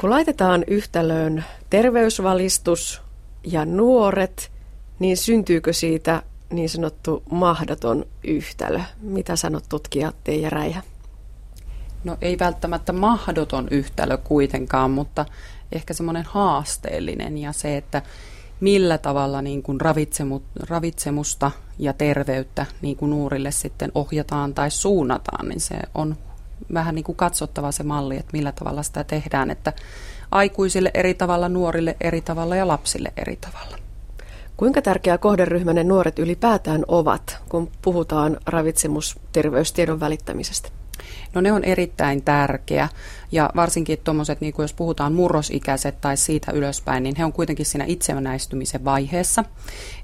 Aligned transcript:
Kun 0.00 0.10
laitetaan 0.10 0.64
yhtälöön 0.66 1.44
terveysvalistus 1.70 3.02
ja 3.44 3.64
nuoret, 3.64 4.52
niin 4.98 5.16
syntyykö 5.16 5.72
siitä 5.72 6.22
niin 6.50 6.68
sanottu 6.68 7.22
mahdoton 7.30 8.04
yhtälö? 8.24 8.80
Mitä 9.00 9.36
sanot 9.36 9.64
tutkija 9.68 10.12
Teija 10.24 10.50
Räihä? 10.50 10.82
No 12.04 12.16
ei 12.20 12.38
välttämättä 12.38 12.92
mahdoton 12.92 13.68
yhtälö 13.70 14.16
kuitenkaan, 14.16 14.90
mutta 14.90 15.26
ehkä 15.72 15.94
semmoinen 15.94 16.24
haasteellinen 16.28 17.38
ja 17.38 17.52
se, 17.52 17.76
että 17.76 18.02
millä 18.60 18.98
tavalla 18.98 19.42
niin 19.42 19.62
kuin 19.62 19.80
ravitsemu, 19.80 20.40
ravitsemusta 20.68 21.50
ja 21.78 21.92
terveyttä 21.92 22.66
niin 22.82 22.96
kuin 22.96 23.10
nuorille 23.10 23.50
sitten 23.50 23.92
ohjataan 23.94 24.54
tai 24.54 24.70
suunnataan, 24.70 25.48
niin 25.48 25.60
se 25.60 25.74
on 25.94 26.16
vähän 26.74 26.94
niin 26.94 27.04
kuin 27.04 27.16
katsottava 27.16 27.72
se 27.72 27.82
malli, 27.82 28.16
että 28.16 28.30
millä 28.32 28.52
tavalla 28.52 28.82
sitä 28.82 29.04
tehdään, 29.04 29.50
että 29.50 29.72
aikuisille 30.30 30.90
eri 30.94 31.14
tavalla, 31.14 31.48
nuorille 31.48 31.96
eri 32.00 32.20
tavalla 32.20 32.56
ja 32.56 32.68
lapsille 32.68 33.12
eri 33.16 33.36
tavalla. 33.36 33.78
Kuinka 34.56 34.82
tärkeä 34.82 35.18
kohderyhmä 35.18 35.72
ne 35.72 35.84
nuoret 35.84 36.18
ylipäätään 36.18 36.84
ovat, 36.88 37.38
kun 37.48 37.70
puhutaan 37.82 38.36
ravitsemusterveystiedon 38.46 40.00
välittämisestä? 40.00 40.68
No 41.34 41.40
ne 41.40 41.52
on 41.52 41.64
erittäin 41.64 42.22
tärkeä 42.22 42.88
ja 43.32 43.50
varsinkin 43.56 43.98
tuommoiset, 44.04 44.40
niin 44.40 44.54
jos 44.58 44.74
puhutaan 44.74 45.12
murrosikäiset 45.12 46.00
tai 46.00 46.16
siitä 46.16 46.52
ylöspäin, 46.52 47.02
niin 47.02 47.16
he 47.16 47.24
on 47.24 47.32
kuitenkin 47.32 47.66
siinä 47.66 47.84
itsenäistymisen 47.84 48.84
vaiheessa. 48.84 49.44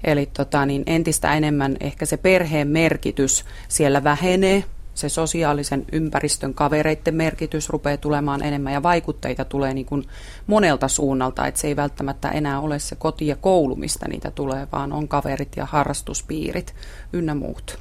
Eli 0.04 0.26
tota, 0.26 0.66
niin 0.66 0.82
entistä 0.86 1.34
enemmän 1.34 1.76
ehkä 1.80 2.06
se 2.06 2.16
perheen 2.16 2.68
merkitys 2.68 3.44
siellä 3.68 4.04
vähenee, 4.04 4.64
se 4.94 5.08
sosiaalisen 5.08 5.84
ympäristön 5.92 6.54
kavereiden 6.54 7.14
merkitys 7.14 7.68
rupeaa 7.68 7.96
tulemaan 7.96 8.42
enemmän 8.42 8.72
ja 8.72 8.82
vaikutteita 8.82 9.44
tulee 9.44 9.74
niin 9.74 9.86
kuin 9.86 10.04
monelta 10.46 10.88
suunnalta, 10.88 11.46
että 11.46 11.60
se 11.60 11.66
ei 11.66 11.76
välttämättä 11.76 12.28
enää 12.28 12.60
ole 12.60 12.78
se 12.78 12.96
koti 12.96 13.26
ja 13.26 13.36
koulu, 13.36 13.76
mistä 13.76 14.08
niitä 14.08 14.30
tulee, 14.30 14.68
vaan 14.72 14.92
on 14.92 15.08
kaverit 15.08 15.56
ja 15.56 15.66
harrastuspiirit 15.66 16.74
ynnä 17.12 17.34
muut. 17.34 17.78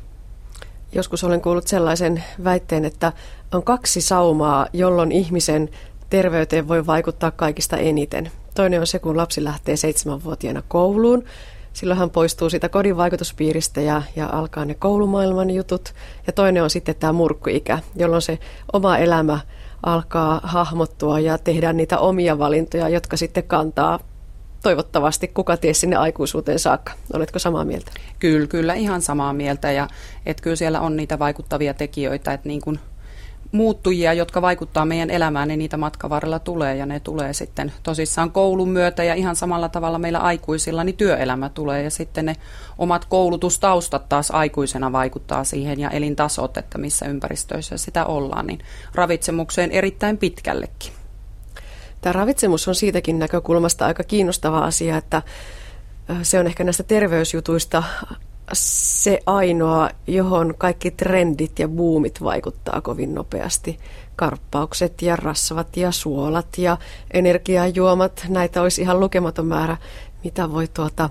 Joskus 0.96 1.24
olen 1.24 1.42
kuullut 1.42 1.68
sellaisen 1.68 2.24
väitteen, 2.44 2.86
että 2.86 3.14
on 3.52 3.64
kaksi 3.64 4.02
saumaa, 4.02 4.68
jolloin 4.74 5.12
ihmisen 5.12 5.70
terveyteen 6.10 6.68
voi 6.68 6.86
vaikuttaa 6.86 7.32
kaikista 7.32 7.78
eniten. 7.78 8.32
Toinen 8.56 8.80
on 8.80 8.88
se, 8.88 9.00
kun 9.00 9.18
lapsi 9.18 9.44
lähtee 9.44 9.76
seitsemänvuotiaana 9.76 10.64
kouluun. 10.68 11.24
Silloin 11.74 12.00
hän 12.00 12.10
poistuu 12.10 12.50
siitä 12.50 12.70
kodin 12.70 12.98
vaikutuspiiristä 12.98 13.82
ja, 13.82 14.02
ja 14.16 14.30
alkaa 14.32 14.66
ne 14.66 14.74
koulumaailman 14.74 15.50
jutut. 15.52 15.94
Ja 16.28 16.34
toinen 16.34 16.64
on 16.64 16.70
sitten 16.70 16.96
tämä 16.96 17.14
murkkuikä, 17.14 17.80
jolloin 17.96 18.22
se 18.22 18.40
oma 18.74 18.98
elämä 18.98 19.40
alkaa 19.84 20.42
hahmottua 20.44 21.20
ja 21.20 21.38
tehdään 21.38 21.78
niitä 21.78 21.98
omia 21.98 22.40
valintoja, 22.40 22.90
jotka 22.90 23.18
sitten 23.18 23.44
kantaa 23.44 24.00
toivottavasti 24.64 25.28
kuka 25.28 25.58
ties 25.58 25.82
sinne 25.82 25.96
aikuisuuteen 25.96 26.60
saakka. 26.60 26.92
Oletko 27.14 27.40
samaa 27.40 27.66
mieltä? 27.66 27.92
Kyllä, 28.20 28.48
kyllä 28.48 28.74
ihan 28.74 29.02
samaa 29.02 29.34
mieltä 29.34 29.72
ja 29.72 29.88
että 30.26 30.44
kyllä 30.44 30.56
siellä 30.56 30.82
on 30.82 30.96
niitä 30.96 31.20
vaikuttavia 31.20 31.74
tekijöitä, 31.74 32.34
että 32.34 32.48
niin 32.48 32.62
kuin 32.62 32.80
muuttujia, 33.54 34.14
jotka 34.14 34.42
vaikuttaa 34.42 34.86
meidän 34.86 35.10
elämään, 35.10 35.48
niin 35.48 35.58
niitä 35.58 35.78
matkavarrella 35.78 36.40
tulee 36.40 36.76
ja 36.76 36.86
ne 36.86 37.00
tulee 37.00 37.34
sitten 37.34 37.74
tosissaan 37.84 38.32
koulun 38.32 38.70
myötä 38.70 39.04
ja 39.04 39.14
ihan 39.14 39.36
samalla 39.36 39.70
tavalla 39.70 40.00
meillä 40.00 40.20
aikuisilla 40.20 40.84
niin 40.84 40.98
työelämä 40.98 41.50
tulee 41.50 41.84
ja 41.84 41.90
sitten 41.90 42.26
ne 42.26 42.36
omat 42.78 43.06
koulutustaustat 43.06 44.10
taas 44.10 44.32
aikuisena 44.32 44.92
vaikuttaa 44.92 45.44
siihen 45.44 45.80
ja 45.80 45.90
elintasot, 45.90 46.58
että 46.58 46.78
missä 46.78 47.06
ympäristöissä 47.06 47.78
sitä 47.78 48.06
ollaan, 48.06 48.48
niin 48.48 48.60
ravitsemukseen 48.96 49.72
erittäin 49.72 50.18
pitkällekin. 50.18 50.92
Tämä 52.02 52.14
ravitsemus 52.14 52.68
on 52.68 52.76
siitäkin 52.76 53.20
näkökulmasta 53.20 53.86
aika 53.86 54.04
kiinnostava 54.04 54.60
asia, 54.60 54.98
että 54.98 55.22
se 56.22 56.40
on 56.40 56.48
ehkä 56.48 56.64
näistä 56.64 56.84
terveysjutuista 56.84 57.84
se 58.54 59.20
ainoa, 59.26 59.90
johon 60.08 60.54
kaikki 60.58 60.92
trendit 60.92 61.60
ja 61.60 61.68
buumit 61.68 62.24
vaikuttaa 62.24 62.82
kovin 62.82 63.16
nopeasti. 63.16 63.80
Karppaukset 64.16 65.02
ja 65.02 65.16
rasvat 65.16 65.78
ja 65.78 65.92
suolat 65.92 66.58
ja 66.58 66.78
energiajuomat, 67.14 68.26
näitä 68.30 68.62
olisi 68.62 68.82
ihan 68.82 69.00
lukematon 69.00 69.46
määrä, 69.46 69.78
mitä 70.24 70.52
voi 70.52 70.68
tuota 70.68 71.10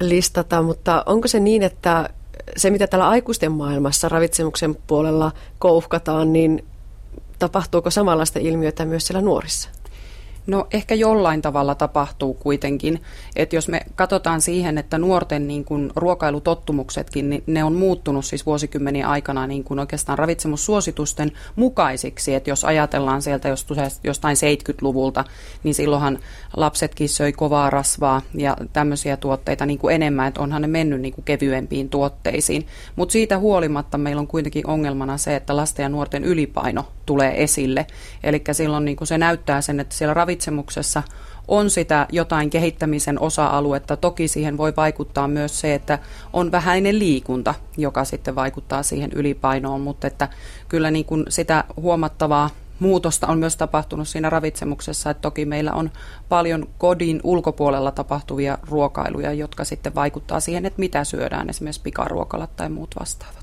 listata, 0.00 0.62
mutta 0.62 1.02
onko 1.06 1.28
se 1.28 1.40
niin, 1.40 1.62
että 1.62 2.08
se 2.56 2.70
mitä 2.70 2.86
täällä 2.86 3.08
aikuisten 3.08 3.52
maailmassa 3.52 4.08
ravitsemuksen 4.08 4.76
puolella 4.86 5.32
kouhkataan, 5.58 6.32
niin 6.32 6.64
tapahtuuko 7.38 7.90
samanlaista 7.90 8.38
ilmiötä 8.38 8.84
myös 8.84 9.06
siellä 9.06 9.20
nuorissa? 9.20 9.79
No 10.50 10.66
ehkä 10.72 10.94
jollain 10.94 11.42
tavalla 11.42 11.74
tapahtuu 11.74 12.34
kuitenkin, 12.34 13.02
että 13.36 13.56
jos 13.56 13.68
me 13.68 13.80
katsotaan 13.94 14.40
siihen, 14.40 14.78
että 14.78 14.98
nuorten 14.98 15.48
niin 15.48 15.64
kuin 15.64 15.90
ruokailutottumuksetkin, 15.96 17.30
niin 17.30 17.42
ne 17.46 17.64
on 17.64 17.74
muuttunut 17.74 18.24
siis 18.24 18.46
vuosikymmeniä 18.46 19.08
aikana 19.08 19.46
niin 19.46 19.64
kuin 19.64 19.80
oikeastaan 19.80 20.18
ravitsemussuositusten 20.18 21.32
mukaisiksi, 21.56 22.34
että 22.34 22.50
jos 22.50 22.64
ajatellaan 22.64 23.22
sieltä 23.22 23.48
jostain 24.04 24.36
70-luvulta, 24.36 25.24
niin 25.64 25.74
silloinhan 25.74 26.18
lapsetkin 26.56 27.08
söi 27.08 27.32
kovaa 27.32 27.70
rasvaa 27.70 28.22
ja 28.34 28.56
tämmöisiä 28.72 29.16
tuotteita 29.16 29.66
niin 29.66 29.78
kuin 29.78 29.94
enemmän, 29.94 30.28
että 30.28 30.40
onhan 30.40 30.62
ne 30.62 30.68
mennyt 30.68 31.00
niin 31.00 31.14
kuin 31.14 31.24
kevyempiin 31.24 31.88
tuotteisiin, 31.88 32.66
mutta 32.96 33.12
siitä 33.12 33.38
huolimatta 33.38 33.98
meillä 33.98 34.20
on 34.20 34.26
kuitenkin 34.26 34.66
ongelmana 34.66 35.18
se, 35.18 35.36
että 35.36 35.56
lasten 35.56 35.82
ja 35.82 35.88
nuorten 35.88 36.24
ylipaino 36.24 36.84
tulee 37.06 37.42
esille, 37.42 37.86
eli 38.24 38.42
silloin 38.52 38.84
niin 38.84 38.96
kuin 38.96 39.08
se 39.08 39.18
näyttää 39.18 39.60
sen, 39.60 39.80
että 39.80 39.94
siellä 39.94 40.14
ravitsemuksessa 40.40 41.02
on 41.48 41.70
sitä 41.70 42.06
jotain 42.12 42.50
kehittämisen 42.50 43.20
osa-aluetta. 43.20 43.96
Toki 43.96 44.28
siihen 44.28 44.56
voi 44.56 44.72
vaikuttaa 44.76 45.28
myös 45.28 45.60
se, 45.60 45.74
että 45.74 45.98
on 46.32 46.52
vähäinen 46.52 46.98
liikunta, 46.98 47.54
joka 47.76 48.04
sitten 48.04 48.34
vaikuttaa 48.34 48.82
siihen 48.82 49.12
ylipainoon, 49.12 49.80
mutta 49.80 50.06
että 50.06 50.28
kyllä 50.68 50.90
niin 50.90 51.04
kuin 51.04 51.24
sitä 51.28 51.64
huomattavaa 51.76 52.50
muutosta 52.78 53.26
on 53.26 53.38
myös 53.38 53.56
tapahtunut 53.56 54.08
siinä 54.08 54.30
ravitsemuksessa, 54.30 55.10
että 55.10 55.20
toki 55.20 55.44
meillä 55.44 55.72
on 55.72 55.90
paljon 56.28 56.66
kodin 56.78 57.20
ulkopuolella 57.24 57.90
tapahtuvia 57.90 58.58
ruokailuja, 58.70 59.32
jotka 59.32 59.64
sitten 59.64 59.94
vaikuttaa 59.94 60.40
siihen, 60.40 60.66
että 60.66 60.80
mitä 60.80 61.04
syödään, 61.04 61.50
esimerkiksi 61.50 61.82
pikaruokalat 61.82 62.56
tai 62.56 62.68
muut 62.68 62.94
vastaavat. 63.00 63.40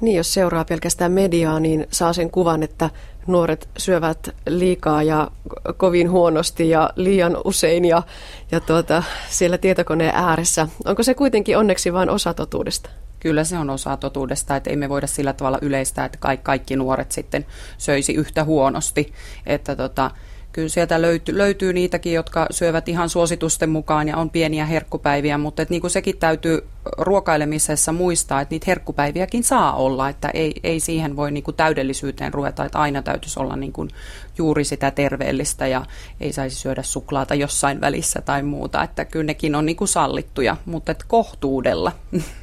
Niin, 0.00 0.16
jos 0.16 0.34
seuraa 0.34 0.64
pelkästään 0.64 1.12
mediaa, 1.12 1.60
niin 1.60 1.86
saa 1.90 2.12
sen 2.12 2.30
kuvan, 2.30 2.62
että 2.62 2.90
nuoret 3.26 3.68
syövät 3.76 4.28
liikaa 4.46 5.02
ja 5.02 5.30
kovin 5.76 6.10
huonosti 6.10 6.68
ja 6.68 6.90
liian 6.96 7.36
usein 7.44 7.84
ja, 7.84 8.02
ja 8.50 8.60
tuota, 8.60 9.02
siellä 9.28 9.58
tietokoneen 9.58 10.14
ääressä. 10.14 10.68
Onko 10.84 11.02
se 11.02 11.14
kuitenkin 11.14 11.58
onneksi 11.58 11.92
vain 11.92 12.10
osa 12.10 12.34
totuudesta? 12.34 12.90
Kyllä 13.20 13.44
se 13.44 13.58
on 13.58 13.70
osa 13.70 13.96
totuudesta, 13.96 14.56
että 14.56 14.70
ei 14.70 14.76
me 14.76 14.88
voida 14.88 15.06
sillä 15.06 15.32
tavalla 15.32 15.58
yleistää, 15.62 16.04
että 16.04 16.18
kaikki, 16.18 16.44
kaikki 16.44 16.76
nuoret 16.76 17.12
sitten 17.12 17.46
söisi 17.78 18.14
yhtä 18.14 18.44
huonosti. 18.44 19.12
Että 19.46 19.76
tota, 19.76 20.10
kyllä 20.52 20.68
sieltä 20.68 21.02
löytyy, 21.02 21.38
löytyy 21.38 21.72
niitäkin, 21.72 22.12
jotka 22.12 22.46
syövät 22.50 22.88
ihan 22.88 23.08
suositusten 23.08 23.70
mukaan 23.70 24.08
ja 24.08 24.16
on 24.16 24.30
pieniä 24.30 24.66
herkkupäiviä, 24.66 25.38
mutta 25.38 25.62
et 25.62 25.70
niin 25.70 25.80
kuin 25.80 25.90
sekin 25.90 26.18
täytyy 26.18 26.66
ruokailemisessa 26.98 27.92
muistaa, 27.92 28.40
että 28.40 28.52
niitä 28.52 28.64
herkkupäiviäkin 28.66 29.44
saa 29.44 29.76
olla, 29.76 30.08
että 30.08 30.28
ei, 30.28 30.54
ei 30.64 30.80
siihen 30.80 31.16
voi 31.16 31.30
niin 31.30 31.44
kuin 31.44 31.56
täydellisyyteen 31.56 32.34
ruveta, 32.34 32.64
että 32.64 32.78
aina 32.78 33.02
täytyisi 33.02 33.40
olla 33.40 33.56
niin 33.56 33.72
kuin 33.72 33.90
juuri 34.38 34.64
sitä 34.64 34.90
terveellistä 34.90 35.66
ja 35.66 35.86
ei 36.20 36.32
saisi 36.32 36.56
syödä 36.56 36.82
suklaata 36.82 37.34
jossain 37.34 37.80
välissä 37.80 38.20
tai 38.20 38.42
muuta, 38.42 38.82
että 38.82 39.04
kyllä 39.04 39.24
nekin 39.24 39.54
on 39.54 39.66
niin 39.66 39.76
kuin 39.76 39.88
sallittuja, 39.88 40.56
mutta 40.66 40.92
et 40.92 41.04
kohtuudella. 41.08 41.92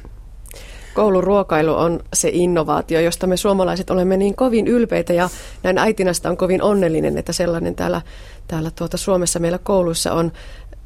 Kouluruokailu 0.94 1.74
on 1.74 2.00
se 2.14 2.30
innovaatio, 2.32 3.00
josta 3.00 3.26
me 3.26 3.36
suomalaiset 3.36 3.90
olemme 3.90 4.16
niin 4.16 4.36
kovin 4.36 4.66
ylpeitä 4.66 5.12
ja 5.12 5.28
näin 5.62 5.78
äitinästä 5.78 6.30
on 6.30 6.36
kovin 6.36 6.62
onnellinen, 6.62 7.18
että 7.18 7.32
sellainen 7.32 7.74
täällä, 7.74 8.02
täällä 8.48 8.70
tuota 8.70 8.96
Suomessa 8.96 9.38
meillä 9.38 9.58
kouluissa 9.58 10.12
on. 10.12 10.32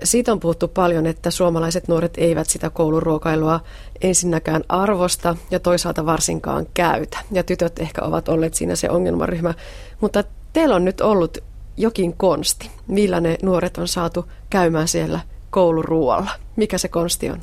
Siitä 0.05 0.33
on 0.33 0.41
puhuttu 0.41 0.69
paljon, 0.69 1.07
että 1.07 1.31
suomalaiset 1.31 1.89
nuoret 1.89 2.15
eivät 2.17 2.49
sitä 2.49 2.71
kouluruokailua 2.71 3.61
ensinnäkään 4.01 4.65
arvosta 4.69 5.37
ja 5.51 5.61
toisaalta 5.61 6.07
varsinkaan 6.07 6.67
käytä. 6.75 7.19
Ja 7.33 7.43
tytöt 7.43 7.79
ehkä 7.79 8.03
ovat 8.03 8.29
olleet 8.29 8.55
siinä 8.55 8.77
se 8.77 8.91
ongelmaryhmä. 8.91 9.55
Mutta 10.01 10.25
teillä 10.53 10.75
on 10.75 10.85
nyt 10.85 11.01
ollut 11.01 11.39
jokin 11.77 12.17
konsti, 12.17 12.71
millä 12.87 13.21
ne 13.21 13.39
nuoret 13.43 13.79
on 13.79 13.89
saatu 13.89 14.29
käymään 14.51 14.89
siellä 14.89 15.21
kouluruoalla. 15.51 16.31
Mikä 16.57 16.79
se 16.79 16.89
konsti 16.89 17.31
on? 17.31 17.41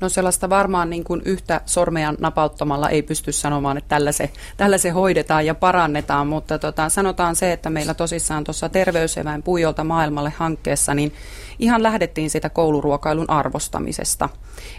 No 0.00 0.08
sellaista 0.08 0.50
varmaan 0.50 0.90
niin 0.90 1.04
kuin 1.04 1.22
yhtä 1.24 1.60
sormea 1.66 2.14
napauttamalla 2.18 2.88
ei 2.88 3.02
pysty 3.02 3.32
sanomaan, 3.32 3.78
että 3.78 3.88
tällä 3.88 4.12
se, 4.12 4.30
tällä 4.56 4.78
se 4.78 4.90
hoidetaan 4.90 5.46
ja 5.46 5.54
parannetaan, 5.54 6.26
mutta 6.26 6.58
tota, 6.58 6.88
sanotaan 6.88 7.36
se, 7.36 7.52
että 7.52 7.70
meillä 7.70 7.94
tosissaan 7.94 8.44
tuossa 8.44 8.68
terveyseväin 8.68 9.42
puijolta 9.42 9.84
maailmalle 9.84 10.32
hankkeessa, 10.36 10.94
niin 10.94 11.12
ihan 11.58 11.82
lähdettiin 11.82 12.30
sitä 12.30 12.48
kouluruokailun 12.48 13.30
arvostamisesta. 13.30 14.28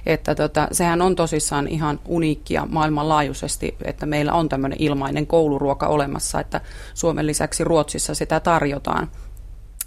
Että 0.06 0.36
tota, 0.36 0.68
sehän 0.72 1.02
on 1.02 1.16
tosissaan 1.16 1.68
ihan 1.68 2.00
uniikkia 2.08 2.68
maailmanlaajuisesti, 2.70 3.76
että 3.84 4.06
meillä 4.06 4.34
on 4.34 4.50
tämmöinen 4.50 4.82
ilmainen 4.82 5.28
kouluruoka 5.28 5.88
olemassa, 5.88 6.40
että 6.40 6.62
Suomen 6.94 7.28
lisäksi 7.28 7.64
Ruotsissa 7.64 8.16
sitä 8.16 8.40
tarjotaan. 8.40 9.08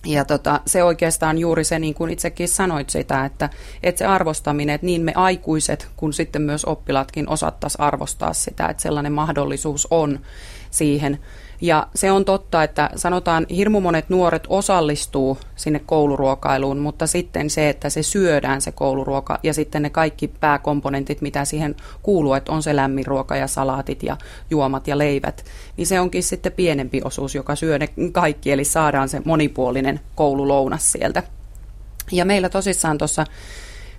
Ja 0.04 0.24
tota, 0.24 0.60
se 0.66 0.84
oikeastaan 0.84 1.38
juuri 1.38 1.64
se, 1.64 1.78
niin 1.78 1.94
kuin 1.94 2.10
itsekin 2.10 2.48
sanoit 2.48 2.90
sitä, 2.90 3.24
että, 3.24 3.50
että 3.82 3.98
se 3.98 4.06
arvostaminen, 4.06 4.74
että 4.74 4.86
niin 4.86 5.02
me 5.02 5.12
aikuiset 5.14 5.88
kuin 5.96 6.12
sitten 6.12 6.42
myös 6.42 6.64
oppilaatkin 6.64 7.28
osattaisiin 7.28 7.80
arvostaa 7.80 8.32
sitä, 8.32 8.66
että 8.66 8.82
sellainen 8.82 9.12
mahdollisuus 9.12 9.88
on 9.90 10.20
siihen. 10.70 11.18
Ja 11.60 11.86
se 11.94 12.12
on 12.12 12.24
totta, 12.24 12.62
että 12.62 12.90
sanotaan 12.96 13.46
hirmu 13.50 13.80
monet 13.80 14.08
nuoret 14.08 14.44
osallistuu 14.48 15.38
sinne 15.56 15.78
kouluruokailuun, 15.86 16.78
mutta 16.78 17.06
sitten 17.06 17.50
se, 17.50 17.68
että 17.68 17.90
se 17.90 18.02
syödään 18.02 18.60
se 18.60 18.72
kouluruoka 18.72 19.38
ja 19.42 19.54
sitten 19.54 19.82
ne 19.82 19.90
kaikki 19.90 20.28
pääkomponentit, 20.28 21.20
mitä 21.20 21.44
siihen 21.44 21.74
kuuluu, 22.02 22.34
että 22.34 22.52
on 22.52 22.62
se 22.62 22.76
lämmin 22.76 23.06
ruoka 23.06 23.36
ja 23.36 23.46
salaatit 23.46 24.02
ja 24.02 24.16
juomat 24.50 24.88
ja 24.88 24.98
leivät, 24.98 25.44
niin 25.76 25.86
se 25.86 26.00
onkin 26.00 26.22
sitten 26.22 26.52
pienempi 26.52 27.00
osuus, 27.04 27.34
joka 27.34 27.56
syö 27.56 27.78
ne 27.78 27.88
kaikki, 28.12 28.52
eli 28.52 28.64
saadaan 28.64 29.08
se 29.08 29.22
monipuolinen 29.24 30.00
koululounas 30.14 30.92
sieltä. 30.92 31.22
Ja 32.12 32.24
meillä 32.24 32.48
tosissaan 32.48 32.98
tuossa 32.98 33.26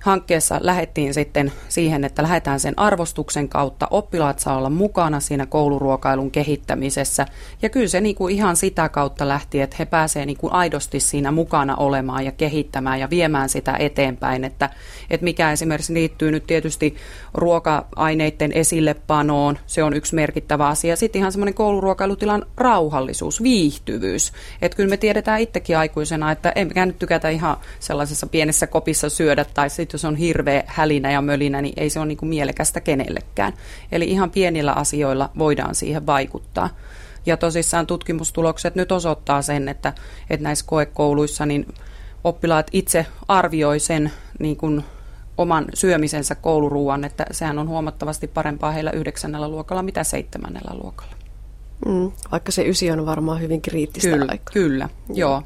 hankkeessa 0.05 0.57
lähettiin 0.61 1.13
sitten 1.13 1.51
siihen, 1.69 2.03
että 2.03 2.23
lähdetään 2.23 2.59
sen 2.59 2.79
arvostuksen 2.79 3.49
kautta. 3.49 3.87
Oppilaat 3.91 4.39
saa 4.39 4.57
olla 4.57 4.69
mukana 4.69 5.19
siinä 5.19 5.45
kouluruokailun 5.45 6.31
kehittämisessä. 6.31 7.25
Ja 7.61 7.69
kyllä 7.69 7.87
se 7.87 8.01
niin 8.01 8.15
kuin 8.15 8.35
ihan 8.35 8.55
sitä 8.55 8.89
kautta 8.89 9.27
lähti, 9.27 9.61
että 9.61 9.75
he 9.79 9.85
pääsevät 9.85 10.25
niin 10.25 10.37
aidosti 10.51 10.99
siinä 10.99 11.31
mukana 11.31 11.75
olemaan 11.75 12.25
ja 12.25 12.31
kehittämään 12.31 12.99
ja 12.99 13.09
viemään 13.09 13.49
sitä 13.49 13.75
eteenpäin. 13.79 14.43
Että, 14.43 14.69
että 15.09 15.23
mikä 15.23 15.51
esimerkiksi 15.51 15.93
liittyy 15.93 16.31
nyt 16.31 16.47
tietysti 16.47 16.95
ruoka-aineiden 17.33 18.51
esillepanoon, 18.51 19.57
se 19.67 19.83
on 19.83 19.93
yksi 19.93 20.15
merkittävä 20.15 20.67
asia. 20.67 20.95
Sitten 20.95 21.19
ihan 21.19 21.31
semmoinen 21.31 21.53
kouluruokailutilan 21.53 22.45
rauhallisuus, 22.57 23.43
viihtyvyys. 23.43 24.33
Että 24.61 24.75
kyllä 24.75 24.89
me 24.89 24.97
tiedetään 24.97 25.41
itsekin 25.41 25.77
aikuisena, 25.77 26.31
että 26.31 26.51
emme 26.55 26.85
nyt 26.85 26.99
tykätä 26.99 27.29
ihan 27.29 27.57
sellaisessa 27.79 28.27
pienessä 28.27 28.67
kopissa 28.67 29.09
syödä 29.09 29.45
tai 29.53 29.69
sitten 29.69 29.94
jos 29.95 30.05
on 30.05 30.15
hirveä 30.15 30.63
hälinä 30.67 31.11
ja 31.11 31.21
mölinä, 31.21 31.61
niin 31.61 31.73
ei 31.77 31.89
se 31.89 31.99
ole 31.99 32.07
niin 32.07 32.17
kuin 32.17 32.29
mielekästä 32.29 32.81
kenellekään. 32.81 33.53
Eli 33.91 34.05
ihan 34.05 34.31
pienillä 34.31 34.73
asioilla 34.73 35.29
voidaan 35.37 35.75
siihen 35.75 36.05
vaikuttaa. 36.05 36.69
Ja 37.25 37.37
tosissaan 37.37 37.87
tutkimustulokset 37.87 38.75
nyt 38.75 38.91
osoittaa 38.91 39.41
sen, 39.41 39.69
että, 39.69 39.93
että 40.29 40.43
näissä 40.43 40.65
koekouluissa 40.67 41.45
niin 41.45 41.67
oppilaat 42.23 42.67
itse 42.71 43.05
arvioi 43.27 43.79
sen 43.79 44.11
niin 44.39 44.57
kuin 44.57 44.83
oman 45.37 45.65
syömisensä 45.73 46.35
kouluruuan, 46.35 47.03
että 47.03 47.25
sehän 47.31 47.59
on 47.59 47.67
huomattavasti 47.67 48.27
parempaa 48.27 48.71
heillä 48.71 48.91
yhdeksännellä 48.91 49.47
luokalla 49.47 49.83
mitä 49.83 50.03
seitsemännellä 50.03 50.79
luokalla. 50.83 51.15
Mm, 51.85 52.11
vaikka 52.31 52.51
se 52.51 52.67
ysi 52.67 52.91
on 52.91 53.05
varmaan 53.05 53.41
hyvin 53.41 53.61
kriittistä 53.61 54.09
kyllä, 54.09 54.25
aikaa. 54.29 54.53
Kyllä, 54.53 54.89
mm. 55.09 55.15
joo. 55.15 55.43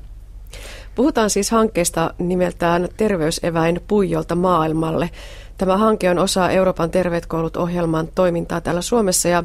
Puhutaan 1.00 1.30
siis 1.30 1.52
hankkeesta 1.52 2.14
nimeltään 2.18 2.90
Terveyseväin 2.98 3.82
puijolta 3.88 4.36
maailmalle. 4.36 5.10
Tämä 5.58 5.78
hanke 5.78 6.10
on 6.10 6.20
osa 6.20 6.50
Euroopan 6.50 6.92
terveet 6.92 7.28
ohjelman 7.58 8.08
toimintaa 8.16 8.62
täällä 8.62 8.82
Suomessa 8.82 9.30
ja 9.30 9.44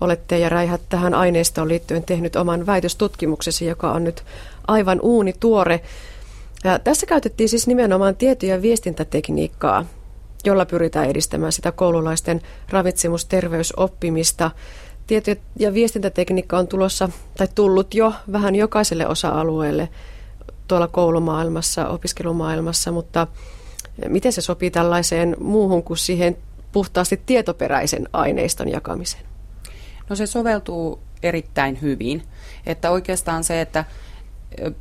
olette 0.00 0.38
ja 0.38 0.48
Räihät 0.48 0.80
tähän 0.88 1.14
aineistoon 1.14 1.68
liittyen 1.68 2.02
tehnyt 2.02 2.36
oman 2.36 2.66
väitöstutkimuksesi, 2.66 3.66
joka 3.66 3.92
on 3.92 4.04
nyt 4.04 4.24
aivan 4.66 5.00
uuni 5.00 5.34
tuore. 5.40 5.80
Ja 6.64 6.78
tässä 6.78 7.06
käytettiin 7.06 7.48
siis 7.48 7.66
nimenomaan 7.66 8.16
tieto- 8.16 8.46
ja 8.46 8.62
viestintätekniikkaa, 8.62 9.84
jolla 10.44 10.66
pyritään 10.66 11.10
edistämään 11.10 11.52
sitä 11.52 11.72
koululaisten 11.72 12.40
ravitsemusterveysoppimista. 12.70 14.50
Tieto- 15.06 15.40
ja 15.58 15.74
viestintätekniikka 15.74 16.58
on 16.58 16.68
tulossa 16.68 17.08
tai 17.36 17.48
tullut 17.54 17.94
jo 17.94 18.12
vähän 18.32 18.54
jokaiselle 18.54 19.06
osa-alueelle– 19.06 19.88
tuolla 20.68 20.88
koulumaailmassa, 20.88 21.88
opiskelumaailmassa, 21.88 22.92
mutta 22.92 23.26
miten 24.08 24.32
se 24.32 24.40
sopii 24.40 24.70
tällaiseen 24.70 25.36
muuhun 25.40 25.82
kuin 25.82 25.98
siihen 25.98 26.36
puhtaasti 26.72 27.20
tietoperäisen 27.26 28.08
aineiston 28.12 28.68
jakamiseen? 28.68 29.24
No 30.10 30.16
se 30.16 30.26
soveltuu 30.26 31.00
erittäin 31.22 31.82
hyvin. 31.82 32.22
Että 32.66 32.90
oikeastaan 32.90 33.44
se, 33.44 33.60
että 33.60 33.84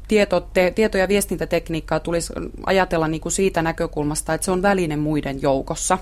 tieto, 0.08 0.40
te, 0.40 0.72
tieto- 0.72 0.98
ja 0.98 1.08
viestintätekniikkaa 1.08 2.00
tulisi 2.00 2.34
ajatella 2.66 3.08
niin 3.08 3.22
kuin 3.22 3.32
siitä 3.32 3.62
näkökulmasta, 3.62 4.34
että 4.34 4.46
se 4.46 4.52
on 4.52 4.62
väline 4.62 4.96
muiden 4.96 5.42
joukossa. 5.42 5.98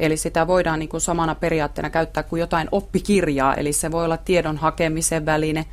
Eli 0.00 0.16
sitä 0.16 0.46
voidaan 0.46 0.78
niin 0.78 0.88
kuin 0.88 1.00
samana 1.00 1.34
periaatteena 1.34 1.90
käyttää 1.90 2.22
kuin 2.22 2.40
jotain 2.40 2.68
oppikirjaa, 2.72 3.54
eli 3.54 3.72
se 3.72 3.92
voi 3.92 4.04
olla 4.04 4.16
tiedon 4.16 4.56
hakemisen 4.56 5.26
väline, 5.26 5.66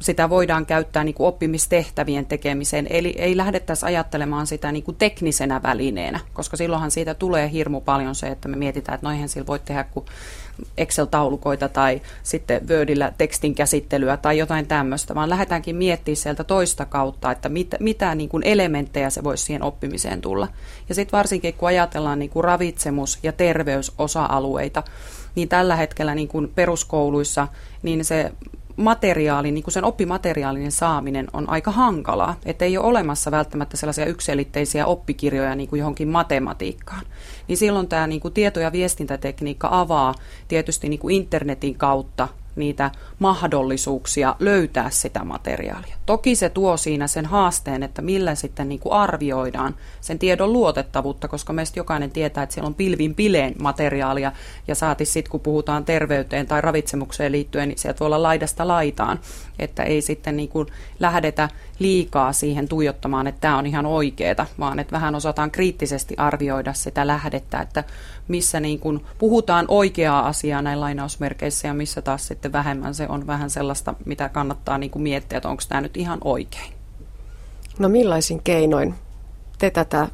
sitä 0.00 0.30
voidaan 0.30 0.66
käyttää 0.66 1.04
niin 1.04 1.14
kuin 1.14 1.26
oppimistehtävien 1.26 2.26
tekemiseen, 2.26 2.86
eli 2.90 3.14
ei 3.18 3.36
lähdettäisi 3.36 3.86
ajattelemaan 3.86 4.46
sitä 4.46 4.72
niin 4.72 4.82
kuin 4.82 4.96
teknisenä 4.96 5.62
välineenä, 5.62 6.20
koska 6.32 6.56
silloinhan 6.56 6.90
siitä 6.90 7.14
tulee 7.14 7.50
hirmu 7.52 7.80
paljon 7.80 8.14
se, 8.14 8.26
että 8.26 8.48
me 8.48 8.56
mietitään, 8.56 8.94
että 8.94 9.06
noihin 9.06 9.28
sillä 9.28 9.46
voi 9.46 9.58
tehdä 9.58 9.84
kuin 9.84 10.06
Excel-taulukoita 10.76 11.68
tai 11.68 12.00
sitten 12.22 12.68
Wordillä 12.68 13.12
tekstin 13.18 13.54
käsittelyä 13.54 14.16
tai 14.16 14.38
jotain 14.38 14.66
tämmöistä, 14.66 15.14
vaan 15.14 15.30
lähdetäänkin 15.30 15.76
miettimään 15.76 16.16
sieltä 16.16 16.44
toista 16.44 16.84
kautta, 16.84 17.30
että 17.30 17.48
mit, 17.48 17.74
mitä 17.80 18.14
niin 18.14 18.28
kuin 18.28 18.42
elementtejä 18.46 19.10
se 19.10 19.24
voisi 19.24 19.44
siihen 19.44 19.62
oppimiseen 19.62 20.20
tulla. 20.20 20.48
Ja 20.88 20.94
sitten 20.94 21.16
varsinkin 21.16 21.54
kun 21.54 21.68
ajatellaan 21.68 22.18
niin 22.18 22.30
kuin 22.30 22.44
ravitsemus- 22.44 23.18
ja 23.22 23.32
terveysosa-alueita, 23.32 24.82
niin 25.34 25.48
tällä 25.48 25.76
hetkellä 25.76 26.14
niin 26.14 26.28
kuin 26.28 26.52
peruskouluissa 26.54 27.48
niin 27.82 28.04
se 28.04 28.32
materiaalin, 28.80 29.54
niin 29.54 29.64
kuin 29.64 29.72
sen 29.72 29.84
oppimateriaalinen 29.84 30.72
saaminen 30.72 31.28
on 31.32 31.48
aika 31.48 31.70
hankalaa. 31.70 32.36
Että 32.44 32.64
ei 32.64 32.78
ole 32.78 32.86
olemassa 32.86 33.30
välttämättä 33.30 33.76
sellaisia 33.76 34.06
yksilitteisiä 34.06 34.86
oppikirjoja 34.86 35.54
niin 35.54 35.68
kuin 35.68 35.78
johonkin 35.80 36.08
matematiikkaan. 36.08 37.02
Niin 37.48 37.56
silloin 37.56 37.88
tämä 37.88 38.06
niin 38.06 38.20
kuin 38.20 38.34
tieto- 38.34 38.60
ja 38.60 38.72
viestintätekniikka 38.72 39.68
avaa 39.70 40.14
tietysti 40.48 40.88
niin 40.88 41.00
kuin 41.00 41.16
internetin 41.16 41.74
kautta 41.74 42.28
niitä 42.60 42.90
mahdollisuuksia 43.18 44.36
löytää 44.38 44.90
sitä 44.90 45.24
materiaalia. 45.24 45.96
Toki 46.06 46.34
se 46.36 46.48
tuo 46.48 46.76
siinä 46.76 47.06
sen 47.06 47.26
haasteen, 47.26 47.82
että 47.82 48.02
millä 48.02 48.34
sitten 48.34 48.68
niin 48.68 48.80
kuin 48.80 48.92
arvioidaan 48.92 49.74
sen 50.00 50.18
tiedon 50.18 50.52
luotettavuutta, 50.52 51.28
koska 51.28 51.52
meistä 51.52 51.78
jokainen 51.80 52.10
tietää, 52.10 52.42
että 52.42 52.54
siellä 52.54 52.66
on 52.66 52.74
pilvin 52.74 53.14
pileen 53.14 53.54
materiaalia 53.58 54.32
ja 54.68 54.74
saati 54.74 55.04
sitten, 55.04 55.30
kun 55.30 55.40
puhutaan 55.40 55.84
terveyteen 55.84 56.46
tai 56.46 56.60
ravitsemukseen 56.60 57.32
liittyen, 57.32 57.68
niin 57.68 57.78
sieltä 57.78 58.00
voi 58.00 58.06
olla 58.06 58.22
laidasta 58.22 58.68
laitaan, 58.68 59.20
että 59.58 59.82
ei 59.82 60.02
sitten 60.02 60.36
niin 60.36 60.48
kuin 60.48 60.68
lähdetä 61.00 61.48
liikaa 61.78 62.32
siihen 62.32 62.68
tuijottamaan, 62.68 63.26
että 63.26 63.40
tämä 63.40 63.58
on 63.58 63.66
ihan 63.66 63.86
oikeeta, 63.86 64.46
vaan 64.58 64.78
että 64.78 64.92
vähän 64.92 65.14
osataan 65.14 65.50
kriittisesti 65.50 66.14
arvioida 66.16 66.72
sitä 66.72 67.06
lähdettä, 67.06 67.60
että 67.60 67.84
missä 68.28 68.60
niin 68.60 68.80
kuin 68.80 69.04
puhutaan 69.18 69.64
oikeaa 69.68 70.26
asiaa 70.26 70.62
näin 70.62 70.80
lainausmerkeissä 70.80 71.68
ja 71.68 71.74
missä 71.74 72.02
taas 72.02 72.28
sitten 72.28 72.49
vähemmän 72.52 72.94
se 72.94 73.06
on 73.08 73.26
vähän 73.26 73.50
sellaista, 73.50 73.94
mitä 74.04 74.28
kannattaa 74.28 74.78
niin 74.78 74.90
kuin 74.90 75.02
miettiä, 75.02 75.38
että 75.38 75.48
onko 75.48 75.62
tämä 75.68 75.80
nyt 75.80 75.96
ihan 75.96 76.18
oikein. 76.24 76.72
No 77.78 77.88
millaisin 77.88 78.42
keinoin 78.42 78.94
te 79.58 79.70
tätä 79.70 80.08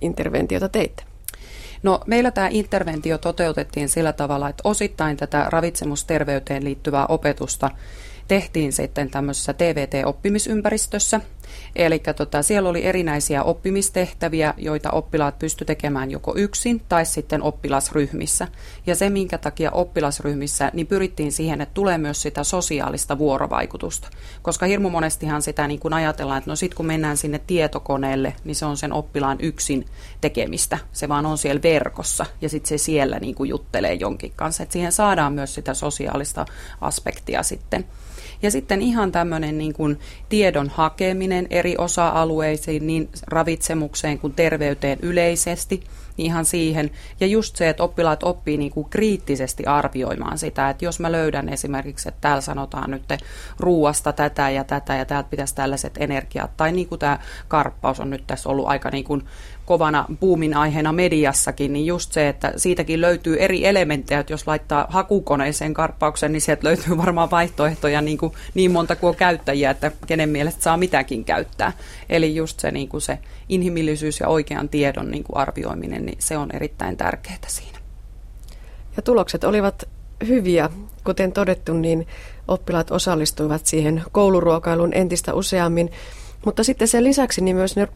interventiota 0.00 0.68
teitte? 0.68 1.02
No 1.82 2.00
meillä 2.06 2.30
tämä 2.30 2.48
interventio 2.50 3.18
toteutettiin 3.18 3.88
sillä 3.88 4.12
tavalla, 4.12 4.48
että 4.48 4.68
osittain 4.68 5.16
tätä 5.16 5.46
ravitsemusterveyteen 5.48 6.64
liittyvää 6.64 7.06
opetusta 7.06 7.70
tehtiin 8.28 8.72
sitten 8.72 9.10
tämmöisessä 9.10 9.52
TVT-oppimisympäristössä. 9.52 11.20
Eli 11.76 11.98
tota, 12.16 12.42
siellä 12.42 12.68
oli 12.68 12.86
erinäisiä 12.86 13.42
oppimistehtäviä, 13.42 14.54
joita 14.56 14.90
oppilaat 14.90 15.38
pysty 15.38 15.64
tekemään 15.64 16.10
joko 16.10 16.34
yksin 16.36 16.82
tai 16.88 17.06
sitten 17.06 17.42
oppilasryhmissä. 17.42 18.48
Ja 18.86 18.94
se, 18.94 19.10
minkä 19.10 19.38
takia 19.38 19.70
oppilasryhmissä, 19.70 20.70
niin 20.74 20.86
pyrittiin 20.86 21.32
siihen, 21.32 21.60
että 21.60 21.74
tulee 21.74 21.98
myös 21.98 22.22
sitä 22.22 22.44
sosiaalista 22.44 23.18
vuorovaikutusta. 23.18 24.08
Koska 24.42 24.66
hirmu 24.66 24.90
monestihan 24.90 25.42
sitä 25.42 25.66
niin 25.66 25.80
kuin 25.80 25.94
ajatellaan, 25.94 26.38
että 26.38 26.50
no 26.50 26.56
sitten 26.56 26.76
kun 26.76 26.86
mennään 26.86 27.16
sinne 27.16 27.40
tietokoneelle, 27.46 28.34
niin 28.44 28.54
se 28.54 28.66
on 28.66 28.76
sen 28.76 28.92
oppilaan 28.92 29.38
yksin 29.40 29.86
tekemistä. 30.20 30.78
Se 30.92 31.08
vaan 31.08 31.26
on 31.26 31.38
siellä 31.38 31.62
verkossa 31.62 32.26
ja 32.40 32.48
sitten 32.48 32.68
se 32.68 32.78
siellä 32.78 33.18
niin 33.18 33.34
kuin 33.34 33.50
juttelee 33.50 33.94
jonkin 33.94 34.32
kanssa. 34.36 34.62
Että 34.62 34.72
siihen 34.72 34.92
saadaan 34.92 35.32
myös 35.32 35.54
sitä 35.54 35.74
sosiaalista 35.74 36.46
aspektia 36.80 37.42
sitten. 37.42 37.84
Ja 38.42 38.50
sitten 38.50 38.82
ihan 38.82 39.12
tämmöinen 39.12 39.58
niin 39.58 39.72
kuin 39.72 39.98
tiedon 40.28 40.68
hakeminen 40.68 41.46
eri 41.50 41.74
osa-alueisiin, 41.78 42.86
niin 42.86 43.08
ravitsemukseen 43.26 44.18
kuin 44.18 44.32
terveyteen 44.32 44.98
yleisesti, 45.02 45.82
ihan 46.20 46.44
siihen. 46.44 46.90
Ja 47.20 47.26
just 47.26 47.56
se, 47.56 47.68
että 47.68 47.82
oppilaat 47.82 48.22
oppii 48.22 48.56
niin 48.56 48.70
kuin 48.70 48.90
kriittisesti 48.90 49.66
arvioimaan 49.66 50.38
sitä, 50.38 50.70
että 50.70 50.84
jos 50.84 51.00
mä 51.00 51.12
löydän 51.12 51.48
esimerkiksi, 51.48 52.08
että 52.08 52.20
täällä 52.20 52.40
sanotaan 52.40 52.90
nyt 52.90 53.02
ruuasta 53.58 54.12
tätä 54.12 54.50
ja 54.50 54.64
tätä 54.64 54.96
ja 54.96 55.04
täältä 55.04 55.30
pitäisi 55.30 55.54
tällaiset 55.54 55.94
energiat, 55.98 56.56
tai 56.56 56.72
niin 56.72 56.88
kuin 56.88 56.98
tämä 56.98 57.18
karppaus 57.48 58.00
on 58.00 58.10
nyt 58.10 58.26
tässä 58.26 58.48
ollut 58.48 58.66
aika 58.66 58.90
niin 58.90 59.04
kuin 59.04 59.22
kovana 59.70 60.04
buumin 60.20 60.56
aiheena 60.56 60.92
mediassakin, 60.92 61.72
niin 61.72 61.86
just 61.86 62.12
se, 62.12 62.28
että 62.28 62.52
siitäkin 62.56 63.00
löytyy 63.00 63.36
eri 63.38 63.66
elementtejä, 63.66 64.20
että 64.20 64.32
jos 64.32 64.46
laittaa 64.46 64.86
hakukoneeseen 64.90 65.74
karppauksen, 65.74 66.32
niin 66.32 66.40
sieltä 66.40 66.66
löytyy 66.66 66.96
varmaan 66.96 67.30
vaihtoehtoja 67.30 68.00
niin, 68.00 68.18
kuin 68.18 68.32
niin 68.54 68.70
monta 68.70 68.96
kuin 68.96 69.16
käyttäjiä, 69.16 69.70
että 69.70 69.92
kenen 70.06 70.28
mielestä 70.28 70.62
saa 70.62 70.76
mitäkin 70.76 71.24
käyttää. 71.24 71.72
Eli 72.08 72.34
just 72.34 72.60
se, 72.60 72.70
niin 72.70 72.88
kuin 72.88 73.00
se 73.00 73.18
inhimillisyys 73.48 74.20
ja 74.20 74.28
oikean 74.28 74.68
tiedon 74.68 75.10
niin 75.10 75.24
kuin 75.24 75.36
arvioiminen, 75.36 76.06
niin 76.10 76.22
se 76.22 76.38
on 76.38 76.50
erittäin 76.52 76.96
tärkeää 76.96 77.38
siinä. 77.46 77.78
Ja 78.96 79.02
tulokset 79.02 79.44
olivat 79.44 79.88
hyviä. 80.26 80.70
Kuten 81.04 81.32
todettu, 81.32 81.74
niin 81.74 82.06
oppilaat 82.48 82.90
osallistuivat 82.90 83.66
siihen 83.66 84.02
kouluruokailuun 84.12 84.94
entistä 84.94 85.34
useammin. 85.34 85.90
Mutta 86.44 86.64
sitten 86.64 86.88
sen 86.88 87.04
lisäksi 87.04 87.40
niin 87.40 87.56
myös 87.56 87.76
ne 87.76 87.88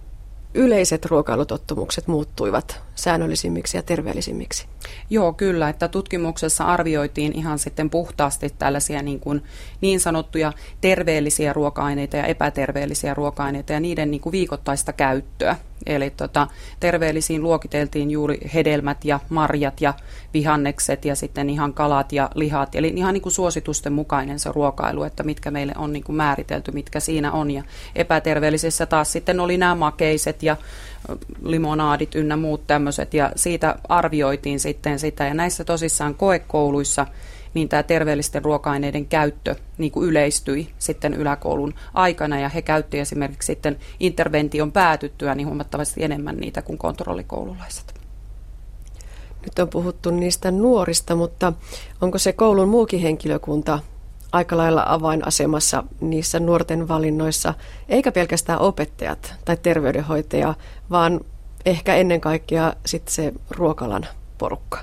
yleiset 0.55 1.05
ruokailutottumukset 1.05 2.07
muuttuivat 2.07 2.83
säännöllisimmiksi 2.95 3.77
ja 3.77 3.83
terveellisimmiksi? 3.83 4.67
Joo, 5.11 5.33
kyllä, 5.33 5.69
että 5.69 5.89
tutkimuksessa 5.89 6.65
arvioitiin 6.65 7.33
ihan 7.33 7.59
sitten 7.59 7.91
puhtaasti 7.91 8.55
tällaisia 8.59 9.03
niin, 9.03 9.21
kuin 9.21 9.43
niin 9.81 10.01
sanottuja 10.01 10.53
terveellisiä 10.81 11.53
ruoka-aineita 11.53 12.17
ja 12.17 12.27
epäterveellisiä 12.27 13.15
ruoka-aineita 13.15 13.73
ja 13.73 13.81
niiden 13.81 14.11
niin 14.11 14.21
kuin 14.21 14.33
viikoittaista 14.33 14.93
käyttöä. 14.93 15.57
Eli 15.87 16.11
tota, 16.11 16.47
terveellisiin 16.81 17.43
luokiteltiin 17.43 18.11
juuri 18.11 18.39
hedelmät 18.55 19.05
ja 19.05 19.21
marjat 19.29 19.81
ja 19.81 19.95
vihannekset 20.35 21.05
ja 21.05 21.17
sitten 21.17 21.51
ihan 21.51 21.75
kalat 21.75 22.13
ja 22.13 22.31
lihat. 22.35 22.75
Eli 22.75 22.93
ihan 22.97 23.15
niin 23.15 23.23
kuin 23.23 23.33
suositusten 23.33 23.93
mukainen 23.93 24.39
se 24.39 24.51
ruokailu, 24.53 25.03
että 25.03 25.23
mitkä 25.23 25.51
meille 25.51 25.73
on 25.77 25.93
niin 25.93 26.05
kuin 26.05 26.17
määritelty, 26.17 26.73
mitkä 26.73 27.01
siinä 27.01 27.33
on. 27.33 27.51
Ja 27.51 27.63
epäterveellisissä 27.95 28.87
taas 28.87 29.13
sitten 29.13 29.41
oli 29.41 29.57
nämä 29.57 29.75
makeiset 29.75 30.43
ja 30.43 30.57
limonaadit 31.43 32.15
ynnä 32.15 32.37
muut 32.37 32.67
tämmöiset. 32.67 33.15
Ja 33.15 33.33
siitä 33.37 33.77
arvioitiin 33.89 34.61
sitten 34.61 34.99
sitä. 34.99 35.25
Ja 35.25 35.35
näissä 35.35 35.65
tosissaan 35.65 36.15
koekouluissa 36.15 37.07
niin 37.55 37.69
tämä 37.69 37.83
terveellisten 37.83 38.45
ruoka-aineiden 38.45 39.07
käyttö 39.07 39.57
niin 39.79 39.93
kuin 39.93 40.09
yleistyi 40.09 40.69
sitten 40.79 41.15
yläkoulun 41.15 41.75
aikana 41.95 42.41
ja 42.41 42.49
he 42.49 42.63
käytti 42.63 42.99
esimerkiksi 42.99 43.47
sitten 43.47 43.79
intervention 44.01 44.73
päätyttyä 44.73 45.35
niin 45.35 45.47
huomattavasti 45.47 46.05
enemmän 46.05 46.37
niitä 46.37 46.63
kuin 46.63 46.79
kontrollikoululaiset. 46.79 47.95
Nyt 49.43 49.59
on 49.59 49.69
puhuttu 49.69 50.11
niistä 50.11 50.51
nuorista, 50.51 51.15
mutta 51.15 51.53
onko 52.01 52.19
se 52.19 52.33
koulun 52.33 52.69
muukin 52.69 53.01
henkilökunta 53.01 53.79
aika 54.33 54.57
lailla 54.57 54.85
avainasemassa 54.87 55.85
niissä 56.01 56.41
nuorten 56.41 56.89
valinnoissa, 56.89 57.55
eikä 57.89 58.13
pelkästään 58.13 58.59
opettajat 58.59 59.35
tai 59.45 59.57
terveydenhoitaja, 59.57 60.55
vaan 60.91 61.21
ehkä 61.67 61.95
ennen 61.95 62.21
kaikkea 62.21 62.73
sitten 62.87 63.15
se 63.15 63.33
ruokalan 63.51 64.07
porukka? 64.39 64.79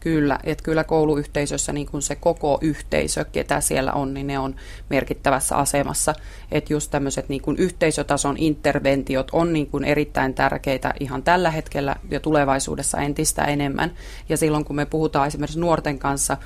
Kyllä, 0.00 0.38
että 0.44 0.64
kyllä 0.64 0.84
kouluyhteisössä 0.84 1.72
niin 1.72 1.86
kuin 1.86 2.02
se 2.02 2.14
koko 2.14 2.58
yhteisö, 2.60 3.24
ketä 3.24 3.60
siellä 3.60 3.92
on, 3.92 4.14
niin 4.14 4.26
ne 4.26 4.38
on 4.38 4.56
merkittävässä 4.90 5.56
asemassa. 5.56 6.14
Että 6.52 6.72
just 6.72 6.90
tämmöiset 6.90 7.28
niin 7.28 7.42
kuin 7.42 7.56
yhteisötason 7.56 8.36
interventiot 8.38 9.28
on 9.32 9.52
niin 9.52 9.66
kuin 9.66 9.84
erittäin 9.84 10.34
tärkeitä 10.34 10.94
ihan 11.00 11.22
tällä 11.22 11.50
hetkellä 11.50 11.96
ja 12.10 12.20
tulevaisuudessa 12.20 12.98
entistä 12.98 13.44
enemmän. 13.44 13.92
Ja 14.28 14.36
silloin 14.36 14.64
kun 14.64 14.76
me 14.76 14.86
puhutaan 14.86 15.26
esimerkiksi 15.26 15.60
nuorten 15.60 15.98
kanssa 15.98 16.36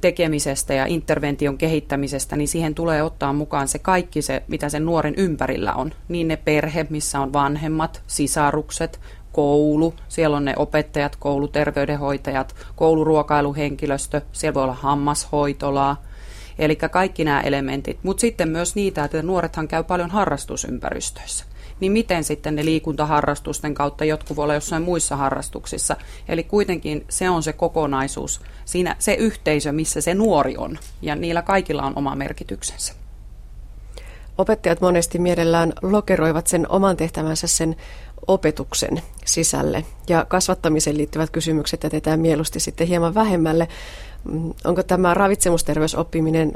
tekemisestä 0.00 0.74
ja 0.74 0.86
intervention 0.86 1.58
kehittämisestä, 1.58 2.36
niin 2.36 2.48
siihen 2.48 2.74
tulee 2.74 3.02
ottaa 3.02 3.32
mukaan 3.32 3.68
se 3.68 3.78
kaikki 3.78 4.22
se, 4.22 4.42
mitä 4.48 4.68
sen 4.68 4.84
nuoren 4.84 5.14
ympärillä 5.16 5.72
on. 5.72 5.92
Niin 6.08 6.28
ne 6.28 6.36
perhe, 6.36 6.86
missä 6.90 7.20
on 7.20 7.32
vanhemmat, 7.32 8.02
sisarukset, 8.06 9.00
koulu, 9.34 9.94
siellä 10.08 10.36
on 10.36 10.44
ne 10.44 10.54
opettajat, 10.56 11.16
kouluterveydenhoitajat, 11.16 12.54
kouluruokailuhenkilöstö, 12.76 14.20
siellä 14.32 14.54
voi 14.54 14.62
olla 14.62 14.74
hammashoitolaa, 14.74 16.02
eli 16.58 16.76
kaikki 16.76 17.24
nämä 17.24 17.40
elementit. 17.40 17.98
Mutta 18.02 18.20
sitten 18.20 18.48
myös 18.48 18.74
niitä, 18.74 19.04
että 19.04 19.22
nuorethan 19.22 19.68
käy 19.68 19.84
paljon 19.84 20.10
harrastusympäristöissä. 20.10 21.44
Niin 21.80 21.92
miten 21.92 22.24
sitten 22.24 22.54
ne 22.54 22.64
liikuntaharrastusten 22.64 23.74
kautta, 23.74 24.04
jotkut 24.04 24.36
voi 24.36 24.42
olla 24.42 24.54
jossain 24.54 24.82
muissa 24.82 25.16
harrastuksissa. 25.16 25.96
Eli 26.28 26.44
kuitenkin 26.44 27.04
se 27.08 27.30
on 27.30 27.42
se 27.42 27.52
kokonaisuus, 27.52 28.40
siinä 28.64 28.96
se 28.98 29.14
yhteisö, 29.14 29.72
missä 29.72 30.00
se 30.00 30.14
nuori 30.14 30.56
on. 30.56 30.78
Ja 31.02 31.14
niillä 31.14 31.42
kaikilla 31.42 31.82
on 31.82 31.92
oma 31.96 32.14
merkityksensä. 32.14 32.92
Opettajat 34.38 34.80
monesti 34.80 35.18
mielellään 35.18 35.72
lokeroivat 35.82 36.46
sen 36.46 36.70
oman 36.70 36.96
tehtävänsä 36.96 37.46
sen 37.46 37.76
opetuksen 38.26 39.02
sisälle 39.24 39.84
ja 40.08 40.24
kasvattamiseen 40.24 40.96
liittyvät 40.96 41.30
kysymykset 41.30 41.82
jätetään 41.84 42.20
mieluusti 42.20 42.60
sitten 42.60 42.86
hieman 42.86 43.14
vähemmälle. 43.14 43.68
Mm, 44.24 44.52
onko 44.64 44.82
tämä 44.82 45.14
ravitsemusterveysoppiminen 45.14 46.52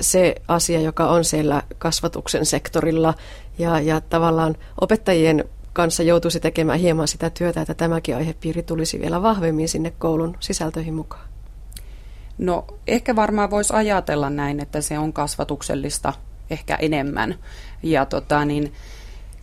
se 0.00 0.34
asia, 0.48 0.80
joka 0.80 1.08
on 1.08 1.24
siellä 1.24 1.62
kasvatuksen 1.78 2.46
sektorilla 2.46 3.14
ja, 3.58 3.80
ja 3.80 4.00
tavallaan 4.00 4.56
opettajien 4.80 5.44
kanssa 5.72 6.02
joutuisi 6.02 6.40
tekemään 6.40 6.78
hieman 6.78 7.08
sitä 7.08 7.30
työtä, 7.30 7.60
että 7.60 7.74
tämäkin 7.74 8.16
aihepiiri 8.16 8.62
tulisi 8.62 9.00
vielä 9.00 9.22
vahvemmin 9.22 9.68
sinne 9.68 9.92
koulun 9.98 10.36
sisältöihin 10.40 10.94
mukaan? 10.94 11.28
No 12.38 12.64
ehkä 12.86 13.16
varmaan 13.16 13.50
voisi 13.50 13.74
ajatella 13.74 14.30
näin, 14.30 14.60
että 14.60 14.80
se 14.80 14.98
on 14.98 15.12
kasvatuksellista 15.12 16.12
ehkä 16.50 16.74
enemmän. 16.76 17.34
Ja 17.82 18.06
tota, 18.06 18.44
niin, 18.44 18.72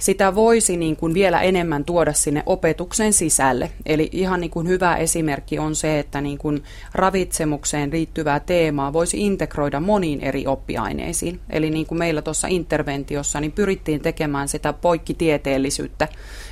sitä 0.03 0.35
voisi 0.35 0.77
niin 0.77 0.95
kuin 0.95 1.13
vielä 1.13 1.41
enemmän 1.41 1.85
tuoda 1.85 2.13
sinne 2.13 2.43
opetuksen 2.45 3.13
sisälle. 3.13 3.71
Eli 3.85 4.09
ihan 4.11 4.39
niin 4.39 4.51
kuin 4.51 4.67
hyvä 4.67 4.95
esimerkki 4.95 5.59
on 5.59 5.75
se, 5.75 5.99
että 5.99 6.21
niin 6.21 6.37
kuin 6.37 6.63
ravitsemukseen 6.93 7.91
liittyvää 7.91 8.39
teemaa 8.39 8.93
voisi 8.93 9.25
integroida 9.25 9.79
moniin 9.79 10.21
eri 10.21 10.47
oppiaineisiin. 10.47 11.39
Eli 11.49 11.69
niin 11.69 11.85
kuin 11.85 11.99
meillä 11.99 12.21
tuossa 12.21 12.47
interventiossa 12.47 13.39
niin 13.39 13.51
pyrittiin 13.51 14.01
tekemään 14.01 14.47
sitä 14.47 14.73
poikkitieteellisyyttä 14.73 16.07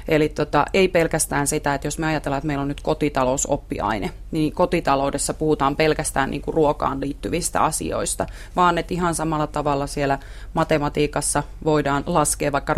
Eli 0.08 0.30
tota, 0.30 0.66
ei 0.74 0.88
pelkästään 0.88 1.48
sitä, 1.48 1.74
että 1.74 1.88
jos 1.88 2.00
me 2.00 2.08
ajatellaan, 2.08 2.38
että 2.38 2.48
meillä 2.48 2.62
on 2.62 2.68
nyt 2.68 2.82
kotitalousoppiaine, 2.82 4.12
niin 4.32 4.54
kotitaloudessa 4.54 5.34
puhutaan 5.34 5.76
pelkästään 5.76 6.32
niin 6.32 6.42
kuin 6.42 6.54
ruokaan 6.54 7.02
liittyvistä 7.02 7.64
asioista, 7.64 8.26
vaan 8.56 8.78
että 8.78 8.94
ihan 8.94 9.16
samalla 9.16 9.48
tavalla 9.48 9.88
siellä 9.88 10.20
matematiikassa 10.54 11.44
voidaan 11.64 12.04
laskea 12.06 12.52
vaikka 12.52 12.74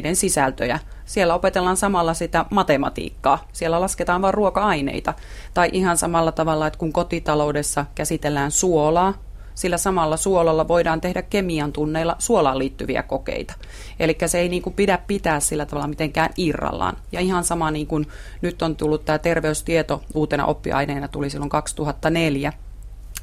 ravintoaineiden 0.00 0.16
sisältöjä. 0.16 0.80
Siellä 1.04 1.34
opetellaan 1.34 1.76
samalla 1.76 2.14
sitä 2.14 2.44
matematiikkaa, 2.50 3.38
siellä 3.52 3.80
lasketaan 3.80 4.22
vain 4.22 4.34
ruoka-aineita. 4.34 5.14
Tai 5.54 5.68
ihan 5.72 5.96
samalla 5.96 6.32
tavalla, 6.32 6.66
että 6.66 6.78
kun 6.78 6.92
kotitaloudessa 6.92 7.86
käsitellään 7.94 8.50
suolaa, 8.50 9.14
sillä 9.54 9.78
samalla 9.78 10.16
suolalla 10.16 10.68
voidaan 10.68 11.00
tehdä 11.00 11.22
kemian 11.22 11.72
tunneilla 11.72 12.16
suolaan 12.18 12.58
liittyviä 12.58 13.02
kokeita. 13.02 13.54
Eli 13.98 14.16
se 14.26 14.38
ei 14.38 14.48
niin 14.48 14.62
kuin 14.62 14.74
pidä 14.74 14.98
pitää 15.06 15.40
sillä 15.40 15.66
tavalla 15.66 15.88
mitenkään 15.88 16.30
irrallaan. 16.36 16.96
Ja 17.12 17.20
ihan 17.20 17.44
sama 17.44 17.70
niin 17.70 17.86
kuin 17.86 18.06
nyt 18.42 18.62
on 18.62 18.76
tullut 18.76 19.04
tämä 19.04 19.18
terveystieto 19.18 20.02
uutena 20.14 20.46
oppiaineena 20.46 21.08
tuli 21.08 21.30
silloin 21.30 21.50
2004, 21.50 22.52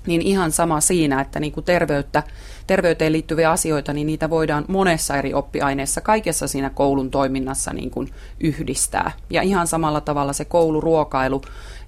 niin 0.07 0.21
ihan 0.21 0.51
sama 0.51 0.81
siinä, 0.81 1.21
että 1.21 1.39
niin 1.39 1.51
kuin 1.51 1.63
terveyttä, 1.63 2.23
terveyteen 2.67 3.11
liittyviä 3.11 3.51
asioita, 3.51 3.93
niin 3.93 4.07
niitä 4.07 4.29
voidaan 4.29 4.65
monessa 4.67 5.17
eri 5.17 5.33
oppiaineessa, 5.33 6.01
kaikessa 6.01 6.47
siinä 6.47 6.69
koulun 6.69 7.11
toiminnassa 7.11 7.73
niin 7.73 7.91
kuin 7.91 8.09
yhdistää. 8.39 9.11
Ja 9.29 9.41
ihan 9.41 9.67
samalla 9.67 10.01
tavalla 10.01 10.33
se 10.33 10.45
kouluruokailu 10.45 11.41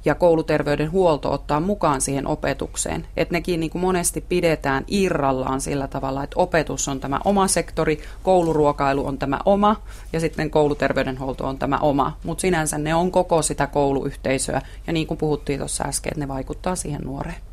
ja 0.06 0.16
kouluterveydenhuolto 0.16 1.32
ottaa 1.32 1.60
mukaan 1.60 2.02
siihen 2.02 2.28
opetukseen. 2.28 3.08
Että 3.18 3.34
nekin 3.34 3.60
niin 3.60 3.70
kuin 3.70 3.82
monesti 3.82 4.22
pidetään 4.22 4.84
irrallaan 4.88 5.62
sillä 5.62 5.88
tavalla, 5.88 6.24
että 6.24 6.40
opetus 6.40 6.88
on 6.88 7.00
tämä 7.00 7.20
oma 7.26 7.48
sektori, 7.48 8.02
kouluruokailu 8.24 9.08
on 9.08 9.18
tämä 9.18 9.40
oma 9.46 9.76
ja 10.14 10.20
sitten 10.20 10.50
kouluterveydenhuolto 10.50 11.48
on 11.48 11.58
tämä 11.58 11.78
oma. 11.78 12.18
Mutta 12.24 12.42
sinänsä 12.42 12.78
ne 12.78 12.96
on 12.96 13.12
koko 13.12 13.42
sitä 13.42 13.68
kouluyhteisöä 13.68 14.62
ja 14.88 14.94
niin 14.94 15.08
kuin 15.08 15.18
puhuttiin 15.18 15.60
tuossa 15.60 15.84
äsken, 15.84 16.12
että 16.12 16.20
ne 16.20 16.28
vaikuttaa 16.28 16.76
siihen 16.76 17.02
nuoreen. 17.02 17.49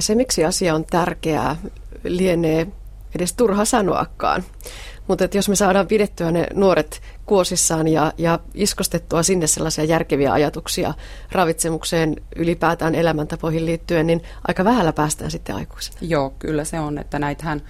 Ja 0.00 0.04
se, 0.04 0.14
miksi 0.14 0.44
asia 0.44 0.74
on 0.74 0.84
tärkeää, 0.84 1.56
lienee 2.04 2.66
edes 3.14 3.32
turha 3.32 3.64
sanoakaan. 3.64 4.44
Mutta 5.08 5.28
jos 5.34 5.48
me 5.48 5.56
saadaan 5.56 5.86
pidettyä 5.86 6.30
ne 6.30 6.46
nuoret 6.54 7.02
kuosissaan 7.26 7.88
ja, 7.88 8.12
ja 8.18 8.38
iskostettua 8.54 9.22
sinne 9.22 9.46
sellaisia 9.46 9.84
järkeviä 9.84 10.32
ajatuksia 10.32 10.94
ravitsemukseen 11.32 12.16
ylipäätään 12.36 12.94
elämäntapoihin 12.94 13.66
liittyen, 13.66 14.06
niin 14.06 14.22
aika 14.48 14.64
vähällä 14.64 14.92
päästään 14.92 15.30
sitten 15.30 15.56
aikuisena. 15.56 15.98
Joo, 16.00 16.34
kyllä 16.38 16.64
se 16.64 16.80
on, 16.80 16.98
että 16.98 17.18
näitähän 17.18 17.62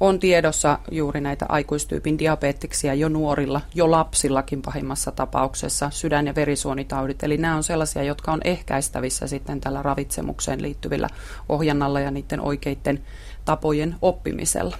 on 0.00 0.18
tiedossa 0.18 0.78
juuri 0.90 1.20
näitä 1.20 1.46
aikuistyypin 1.48 2.18
diabeteksia 2.18 2.94
jo 2.94 3.08
nuorilla, 3.08 3.60
jo 3.74 3.90
lapsillakin 3.90 4.62
pahimmassa 4.62 5.12
tapauksessa, 5.12 5.90
sydän- 5.90 6.26
ja 6.26 6.34
verisuonitaudit. 6.34 7.22
Eli 7.22 7.36
nämä 7.36 7.56
on 7.56 7.64
sellaisia, 7.64 8.02
jotka 8.02 8.32
on 8.32 8.40
ehkäistävissä 8.44 9.26
sitten 9.26 9.60
tällä 9.60 9.82
ravitsemukseen 9.82 10.62
liittyvillä 10.62 11.08
ohjannalla 11.48 12.00
ja 12.00 12.10
niiden 12.10 12.40
oikeiden 12.40 13.04
tapojen 13.44 13.96
oppimisella. 14.02 14.76